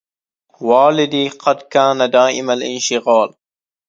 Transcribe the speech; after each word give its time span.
والدي 0.69 1.25
قد 1.43 1.59
كان 1.73 2.09
دائم 2.11 2.49
الانشغال 2.51 3.33